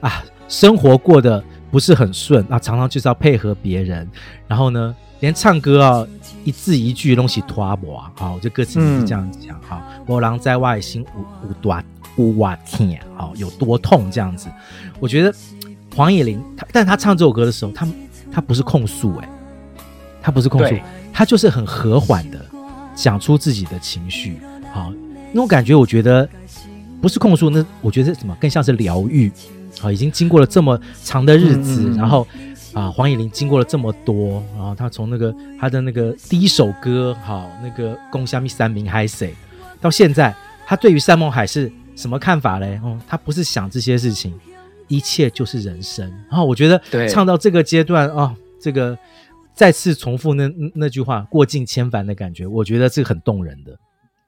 [0.00, 1.40] 啊，生活过得
[1.70, 4.10] 不是很顺，啊常常就是要配合别人，
[4.48, 6.04] 然后呢，连唱歌啊，
[6.42, 11.80] 一字一句东西拖磨，好，这歌词是这样讲，好，我郎在外心无无多
[12.16, 14.48] 无瓦天，好，有多痛这样子。
[14.98, 15.32] 我觉得
[15.96, 17.88] 黄以玲，她，但她唱这首歌的时候，她
[18.30, 19.28] 她不是控诉，哎，
[20.20, 20.82] 他不是控诉对，
[21.12, 22.44] 他就是很和缓的
[22.94, 24.38] 讲出自己的情绪。
[24.74, 24.92] 好，
[25.32, 26.28] 那种感觉，我觉得
[27.00, 29.32] 不是控诉，那我觉得什么更像是疗愈。
[29.80, 32.26] 好，已经经过了这么长的日子，嗯嗯嗯然后
[32.74, 39.30] 啊，黄以玲经过了这么多，然后他从那个她的那个第一首歌，好，那个《共虾米三明海谁》，
[39.80, 40.34] 到现在，
[40.66, 42.80] 他对于山盟海誓什么看法嘞？
[42.82, 44.34] 哦，他不是想这些事情，
[44.88, 46.08] 一切就是人生。
[46.28, 48.98] 然后我觉得唱到这个阶段啊、哦，这个
[49.54, 53.78] 再次重复那那句话“过尽千帆”的感觉，我觉得是很动人的。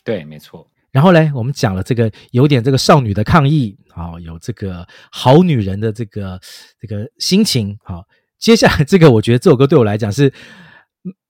[0.04, 0.66] 对，没错。
[0.90, 6.40] 然后嘞，我们讲了这个有点这个少女的抗议，啊，有这个好女人的这个
[6.80, 8.02] 这个心情，好，
[8.38, 10.32] 接下来这个我觉得这首歌对我来讲是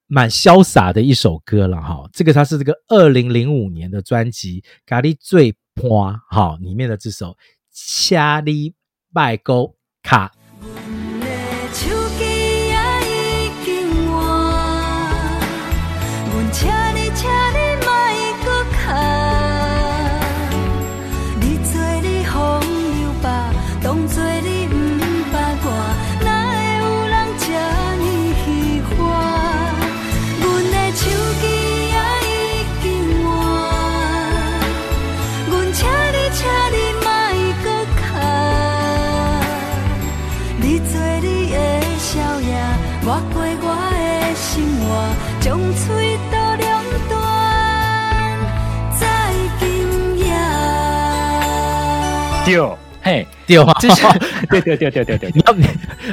[0.06, 7.30] 蛮潇洒的一首歌了，哈，这个它是这个二零零五年的专辑《咖喱最破》哈里面的这首
[7.72, 8.72] 《掐哩
[9.18, 10.30] 拜沟卡》。
[52.48, 53.76] 丢嘿丢啊！
[53.78, 54.02] 这是
[54.48, 55.30] 对对对对对对。
[55.34, 55.54] 你要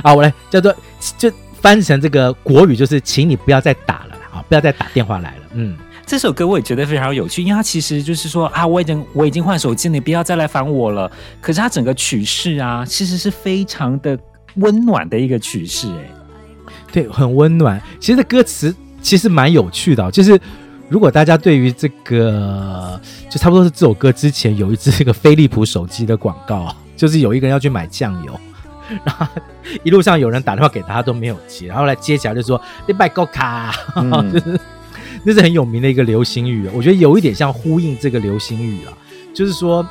[0.03, 0.75] 啊，我来叫做
[1.17, 1.31] 就
[1.61, 5.41] 翻成这个国语，就是请你不要再打了啊，不要再打电话来了。
[5.53, 5.75] 嗯，
[6.05, 11.09] 这首歌我也觉得非常有趣，因为它其实就是说啊，我已经我已经换手机，你不要再来烦我了。
[11.41, 14.17] 可是它整个曲式啊，其实是非常的
[14.57, 16.11] 温暖的一个曲式，哎，
[16.91, 17.81] 对，很温暖。
[17.99, 20.39] 其实歌词其实蛮有趣的，就是。
[20.87, 28.39] 如果大家对于这个，就差不多是这首歌之前有一支这个飞利浦手机的广告， 就是有一个人要去买酱油，
[29.03, 29.25] 然后
[29.83, 34.59] 一路上有人打电话给他，他都没有接，然后来接起来就说你买够卡， 嗯、就是
[35.23, 38.93] 那是很有名的一个流行语，我觉得有一点像呼应这个流行语啊，
[39.33, 39.83] 就是说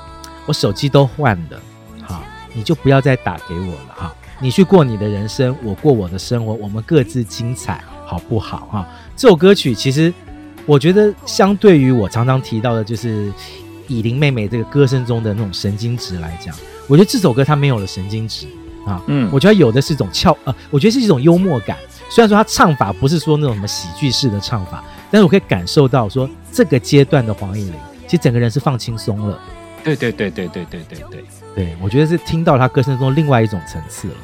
[0.47, 1.61] 我手机都换了，
[2.03, 2.23] 好，
[2.53, 3.95] 你就不要再打给我了。
[3.97, 8.69] 哈，你去过你的人生，我过我的生活，我们各自精彩，好不好？
[8.71, 8.89] 哈？
[9.17, 10.15] 这首歌曲其实。
[10.67, 13.33] 我觉得，相对于我常常提到的，就是
[13.87, 16.55] 以琳妹妹这个歌声中的那种神经质来讲，
[16.89, 18.47] 我觉得这首歌它没有了神经质
[18.87, 19.03] 啊。
[19.07, 21.77] 嗯，我觉得有的是一种俏呃，我觉得是一种幽默感。
[22.11, 27.75] 虽然说他唱法不是说那种什么喜剧式的唱法，但是我可以感受到说这个阶段的黄乙玲，
[28.07, 29.39] 其实整个人是放轻松了。
[29.83, 34.15] 对对对对对对对对，对我觉得是听到她歌声中另外一种层次了。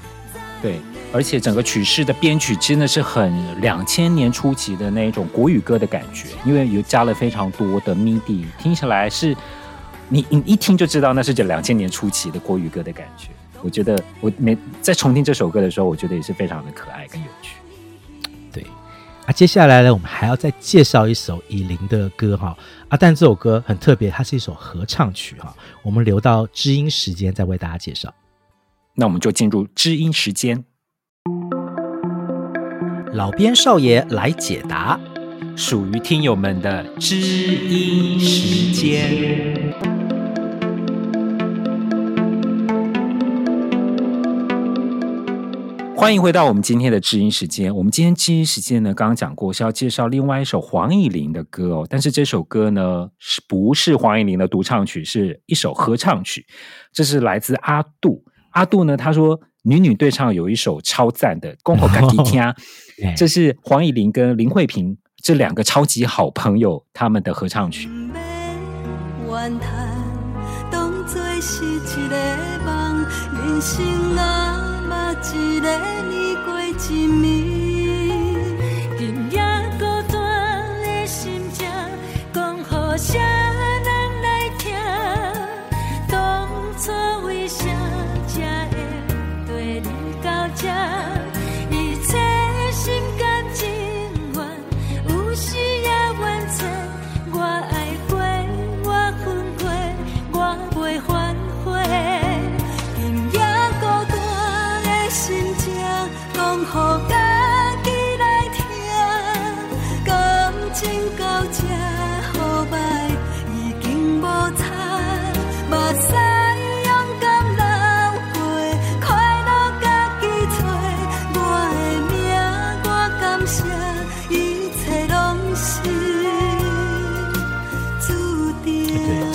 [0.62, 0.80] 对。
[1.12, 9.36] 而且整个曲式的编曲真的是很两千年初期的那种国语歌的感觉，因为有加了非常多的 MIDI，听起来是
[10.08, 13.30] 你你一听就知道那是这两千年初期的国语歌的感觉。
[13.61, 17.56] 我觉得我每在重听这首歌的时候，我觉得也是非常的可爱跟有趣。
[18.52, 18.64] 对，
[19.26, 22.56] 啊，接下来呢，我们还要再介绍一首以琳的歌哈
[22.88, 25.52] 啊，但这首歌很特别，它是一首合唱曲哈，
[25.82, 28.14] 我们留到知音时间再为大家介绍。
[28.94, 30.64] 那我们就进入知音时间。
[33.12, 35.00] 老编少爷来解答，
[35.56, 39.74] 属于听友们的知音时间。
[45.96, 47.74] 欢迎回到我们今天的知音时间。
[47.74, 56.46] 我们今天知音时间呢，刚刚讲过是要介绍另外一首黄乙玲的歌哦，但是这首歌呢，是不是黄乙玲的独唱曲，是一首合唱曲。
[56.92, 59.40] 这是来自阿杜，阿杜呢，他说。
[59.62, 62.40] 女女对唱有一首超赞的《公婆咖喱听》，
[63.16, 67.88] 这是黄以玲跟林慧萍这两个超级好朋友他们的合唱曲。
[76.80, 77.49] 好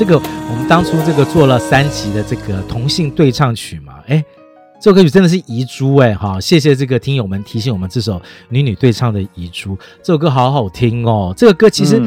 [0.08, 4.24] 这个我们当初这个做了三集的这个同性对唱曲嘛，哎，
[4.80, 11.34] 这首歌曲真的是遗珠哎，哈，谢谢这个听友们提醒我们这首女女对唱的遗珠，这首歌好好听哦。
[11.36, 12.00] 这个歌其实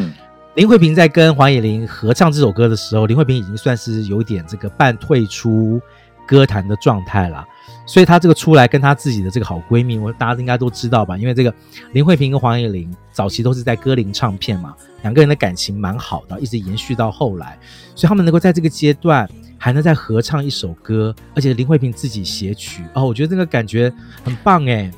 [0.54, 5.80] 林慧萍在跟黄乙玲合唱这首歌的时候，林慧萍已经算是有点这个半退出
[6.24, 7.44] 歌坛的状态了。
[7.88, 11.16] 所以她这个出来跟她自己的这个好闺蜜，我大家应该都知道吧？
[11.16, 11.52] 因为这个
[11.92, 17.58] 林慧萍跟黄乙玲早期都是在歌林唱片嘛，两个人的感情蛮好的，一直延续到后来，
[17.94, 23.90] 所以他们能够在这个阶段还能再合唱一首歌，而且林慧萍自己写曲哦，我觉得这个感觉
[24.22, 24.90] 很棒哎，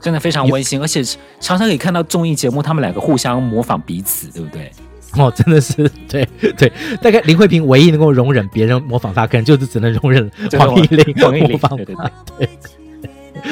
[0.00, 1.04] 真的非常温馨，而且
[1.38, 4.72] 常常可以看到综艺节目他们两个互相模仿彼此，对不对？
[5.16, 12.48] 哦，真的是 对对，大概林慧萍唯一能够容忍别人模仿她，可能就是只能容忍黄丽玲模仿她，对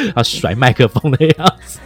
[0.15, 1.79] 啊，甩麦克风的样子，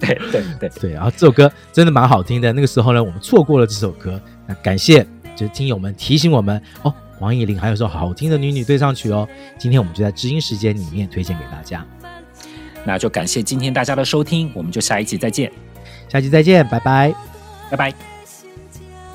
[0.00, 0.68] 对对对。
[0.80, 2.52] 对，然后这首歌真的蛮好听的。
[2.52, 9.28] 那个时候呢，我们错过了这首歌，那感谢就是听友们提醒我们哦，黄乙玲还有首好听的女女对唱曲哦。
[9.58, 11.86] 今天我们就在知音时间里面推荐给大家，
[12.84, 15.52] 那就感谢今天大家的收听，我们就下一集再见，
[16.08, 17.14] 下期再见，拜拜，
[17.70, 18.15] 拜拜。